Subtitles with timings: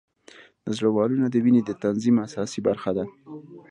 [0.63, 3.05] د زړه والونه د وینې د تنظیم اساسي برخه ده.